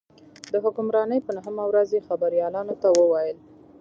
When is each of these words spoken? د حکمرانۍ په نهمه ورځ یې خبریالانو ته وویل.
د 0.51 0.53
حکمرانۍ 0.63 1.19
په 1.23 1.31
نهمه 1.37 1.63
ورځ 1.69 1.89
یې 1.95 2.05
خبریالانو 2.07 2.75
ته 2.81 2.87
وویل. 2.97 3.37